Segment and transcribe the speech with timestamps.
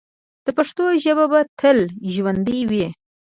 [0.45, 1.79] د پښتنو ژبه به تل
[2.13, 2.85] ژوندی وي.